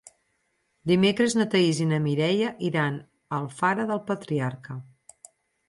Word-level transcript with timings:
Dimecres 0.91 1.35
na 1.39 1.45
Thaís 1.51 1.83
i 1.85 1.87
na 1.91 1.99
Mireia 2.07 2.51
iran 2.71 2.99
a 3.03 3.39
Alfara 3.43 3.89
del 3.93 4.05
Patriarca. 4.11 4.83